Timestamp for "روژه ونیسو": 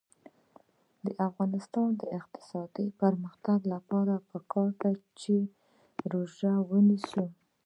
6.11-7.25